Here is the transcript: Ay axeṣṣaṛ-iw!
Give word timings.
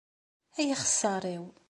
Ay 0.59 0.69
axeṣṣaṛ-iw! 0.75 1.45